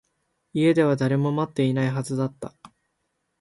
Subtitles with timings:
[0.53, 2.55] 家では誰も待っていないはずだった